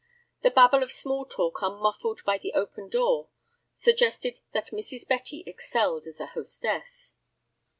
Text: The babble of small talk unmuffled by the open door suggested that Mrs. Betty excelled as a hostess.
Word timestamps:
The 0.41 0.49
babble 0.49 0.81
of 0.81 0.91
small 0.91 1.25
talk 1.27 1.57
unmuffled 1.61 2.25
by 2.25 2.39
the 2.39 2.53
open 2.53 2.89
door 2.89 3.29
suggested 3.75 4.39
that 4.51 4.71
Mrs. 4.71 5.07
Betty 5.07 5.43
excelled 5.45 6.07
as 6.07 6.19
a 6.19 6.25
hostess. 6.25 7.13